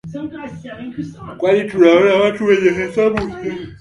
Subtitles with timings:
[1.37, 3.37] kwani tunaona watu wenye kubeba sihala